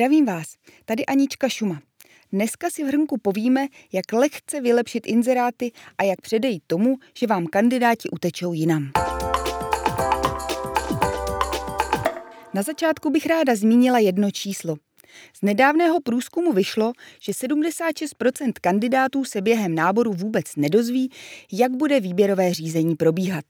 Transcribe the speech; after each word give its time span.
Zdravím 0.00 0.26
vás, 0.26 0.54
tady 0.84 1.06
Anička 1.06 1.48
Šuma. 1.48 1.80
Dneska 2.32 2.70
si 2.70 2.84
v 2.84 2.86
hrnku 2.86 3.18
povíme, 3.18 3.66
jak 3.92 4.12
lehce 4.12 4.60
vylepšit 4.60 5.06
inzeráty 5.06 5.72
a 5.98 6.02
jak 6.02 6.20
předejít 6.20 6.62
tomu, 6.66 6.96
že 7.18 7.26
vám 7.26 7.46
kandidáti 7.46 8.10
utečou 8.10 8.52
jinam. 8.52 8.90
Na 12.54 12.62
začátku 12.62 13.10
bych 13.10 13.26
ráda 13.26 13.56
zmínila 13.56 13.98
jedno 13.98 14.30
číslo. 14.30 14.76
Z 15.34 15.42
nedávného 15.42 16.00
průzkumu 16.00 16.52
vyšlo, 16.52 16.92
že 17.20 17.32
76% 17.32 18.52
kandidátů 18.60 19.24
se 19.24 19.40
během 19.40 19.74
náboru 19.74 20.12
vůbec 20.12 20.56
nedozví, 20.56 21.10
jak 21.52 21.72
bude 21.72 22.00
výběrové 22.00 22.54
řízení 22.54 22.96
probíhat. 22.96 23.44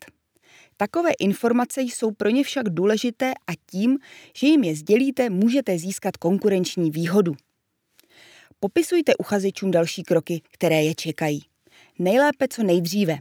Takové 0.80 1.10
informace 1.18 1.82
jsou 1.82 2.10
pro 2.10 2.28
ně 2.30 2.44
však 2.44 2.68
důležité 2.68 3.32
a 3.46 3.52
tím, 3.70 3.98
že 4.36 4.46
jim 4.46 4.64
je 4.64 4.74
sdělíte, 4.74 5.30
můžete 5.30 5.78
získat 5.78 6.16
konkurenční 6.16 6.90
výhodu. 6.90 7.34
Popisujte 8.60 9.16
uchazečům 9.16 9.70
další 9.70 10.02
kroky, 10.02 10.42
které 10.50 10.82
je 10.82 10.94
čekají. 10.94 11.42
Nejlépe 11.98 12.48
co 12.48 12.62
nejdříve. 12.62 13.18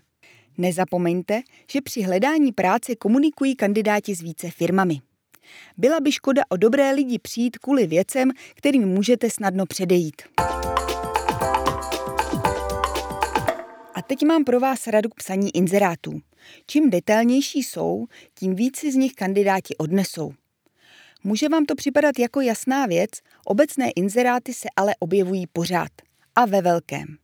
Nezapomeňte, 0.58 1.42
že 1.72 1.82
při 1.82 2.02
hledání 2.02 2.52
práce 2.52 2.96
komunikují 2.96 3.56
kandidáti 3.56 4.16
s 4.16 4.22
více 4.22 4.50
firmami. 4.52 5.02
Byla 5.78 6.00
by 6.00 6.12
škoda 6.12 6.42
o 6.50 6.58
dobré 6.58 6.92
lidi 6.92 7.20
přijít 7.20 7.58
kvůli 7.58 7.88
věcem, 7.88 8.32
kterým 8.56 8.88
můžete 8.88 9.30
snadno 9.30 9.66
předejít. 9.66 10.22
A 13.96 14.02
teď 14.08 14.26
mám 14.26 14.44
pro 14.44 14.60
vás 14.60 14.88
radu 14.88 15.10
k 15.10 15.16
psaní 15.16 15.56
inzerátů. 15.56 16.22
Čím 16.68 16.90
detailnější 16.90 17.64
jsou, 17.64 18.06
tím 18.36 18.56
víc 18.56 18.78
si 18.78 18.92
z 18.92 18.96
nich 18.96 19.14
kandidáti 19.14 19.78
odnesou. 19.78 20.34
Může 21.24 21.50
vám 21.50 21.66
to 21.66 21.76
připadat 21.76 22.20
jako 22.20 22.42
jasná 22.42 22.86
věc, 22.86 23.10
obecné 23.46 23.92
inzeráty 23.92 24.54
se 24.54 24.68
ale 24.76 24.96
objevují 25.00 25.48
pořád. 25.48 25.92
A 26.36 26.46
ve 26.46 26.62
velkém. 26.62 27.18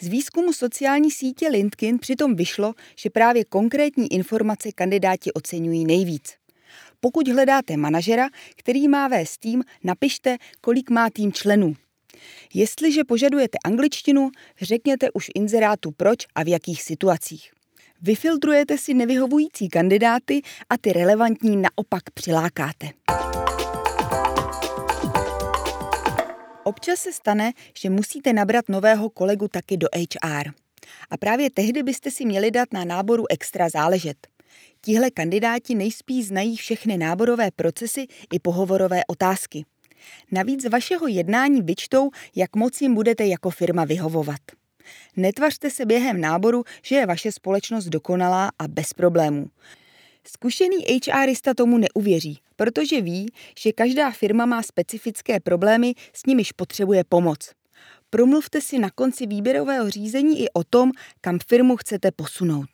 Z 0.00 0.08
výzkumu 0.08 0.52
sociální 0.52 1.10
sítě 1.10 1.48
LinkedIn 1.48 1.98
přitom 1.98 2.34
vyšlo, 2.34 2.74
že 2.96 3.10
právě 3.10 3.44
konkrétní 3.44 4.12
informace 4.12 4.72
kandidáti 4.72 5.32
oceňují 5.32 5.84
nejvíc. 5.84 6.34
Pokud 7.00 7.28
hledáte 7.28 7.76
manažera, 7.76 8.28
který 8.56 8.88
má 8.88 9.08
vést 9.08 9.38
tým, 9.38 9.62
napište, 9.84 10.36
kolik 10.60 10.90
má 10.90 11.10
tým 11.10 11.32
členů. 11.32 11.74
Jestliže 12.54 13.04
požadujete 13.04 13.58
angličtinu, 13.64 14.30
řekněte 14.60 15.10
už 15.10 15.30
inzerátu 15.34 15.90
proč 15.90 16.26
a 16.34 16.42
v 16.42 16.48
jakých 16.48 16.82
situacích. 16.82 17.52
Vyfiltrujete 18.02 18.78
si 18.78 18.94
nevyhovující 18.94 19.68
kandidáty 19.68 20.42
a 20.70 20.78
ty 20.78 20.92
relevantní 20.92 21.56
naopak 21.56 22.02
přilákáte. 22.14 22.88
Občas 26.64 27.00
se 27.00 27.12
stane, 27.12 27.52
že 27.78 27.90
musíte 27.90 28.32
nabrat 28.32 28.68
nového 28.68 29.10
kolegu 29.10 29.48
taky 29.48 29.76
do 29.76 29.86
HR. 29.94 30.50
A 31.10 31.16
právě 31.16 31.50
tehdy 31.50 31.82
byste 31.82 32.10
si 32.10 32.24
měli 32.24 32.50
dát 32.50 32.72
na 32.72 32.84
náboru 32.84 33.24
extra 33.30 33.68
záležet. 33.68 34.26
Tihle 34.80 35.10
kandidáti 35.10 35.74
nejspíš 35.74 36.26
znají 36.26 36.56
všechny 36.56 36.98
náborové 36.98 37.50
procesy 37.56 38.06
i 38.32 38.38
pohovorové 38.38 39.00
otázky. 39.06 39.64
Navíc 40.32 40.62
z 40.62 40.68
vašeho 40.68 41.06
jednání 41.06 41.62
vyčtou, 41.62 42.10
jak 42.36 42.56
moc 42.56 42.80
jim 42.80 42.94
budete 42.94 43.26
jako 43.26 43.50
firma 43.50 43.84
vyhovovat. 43.84 44.40
Netvařte 45.16 45.70
se 45.70 45.86
během 45.86 46.20
náboru, 46.20 46.64
že 46.82 46.96
je 46.96 47.06
vaše 47.06 47.32
společnost 47.32 47.84
dokonalá 47.84 48.50
a 48.58 48.68
bez 48.68 48.92
problémů. 48.92 49.46
Zkušený 50.26 50.76
HRista 51.12 51.54
tomu 51.54 51.78
neuvěří, 51.78 52.40
protože 52.56 53.00
ví, 53.00 53.32
že 53.58 53.72
každá 53.72 54.10
firma 54.10 54.46
má 54.46 54.62
specifické 54.62 55.40
problémy, 55.40 55.94
s 56.12 56.26
nimiž 56.26 56.52
potřebuje 56.52 57.04
pomoc. 57.08 57.50
Promluvte 58.10 58.60
si 58.60 58.78
na 58.78 58.90
konci 58.90 59.26
výběrového 59.26 59.90
řízení 59.90 60.42
i 60.42 60.50
o 60.50 60.64
tom, 60.64 60.92
kam 61.20 61.38
firmu 61.48 61.76
chcete 61.76 62.10
posunout. 62.10 62.68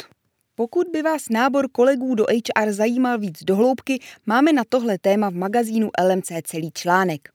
Pokud 0.55 0.87
by 0.93 1.03
vás 1.03 1.29
nábor 1.31 1.69
kolegů 1.73 2.15
do 2.15 2.25
HR 2.25 2.73
zajímal 2.73 3.19
víc 3.19 3.45
dohloubky, 3.45 3.99
máme 4.27 4.53
na 4.53 4.63
tohle 4.69 4.99
téma 4.99 5.31
v 5.31 5.35
magazínu 5.35 5.91
LMC 6.09 6.33
celý 6.43 6.71
článek. 6.75 7.29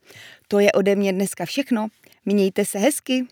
To 0.47 0.59
je 0.59 0.71
ode 0.71 0.95
mě 0.95 1.13
dneska 1.13 1.45
všechno. 1.45 1.87
Mějte 2.25 2.65
se 2.65 2.79
hezky. 2.79 3.27